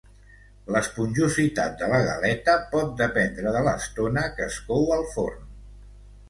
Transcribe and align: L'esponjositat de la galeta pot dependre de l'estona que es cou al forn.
L'esponjositat 0.75 1.75
de 1.81 1.89
la 1.91 1.99
galeta 2.07 2.55
pot 2.71 2.95
dependre 3.03 3.53
de 3.57 3.63
l'estona 3.69 4.25
que 4.39 4.49
es 4.49 4.59
cou 4.71 4.91
al 4.99 5.07
forn. 5.13 5.47